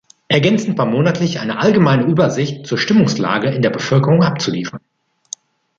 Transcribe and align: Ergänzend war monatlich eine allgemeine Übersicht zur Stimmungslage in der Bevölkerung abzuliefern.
Ergänzend 0.29 0.79
war 0.79 0.87
monatlich 0.87 1.39
eine 1.41 1.59
allgemeine 1.59 2.05
Übersicht 2.05 2.65
zur 2.65 2.79
Stimmungslage 2.79 3.51
in 3.51 3.61
der 3.61 3.69
Bevölkerung 3.69 4.23
abzuliefern. 4.23 4.81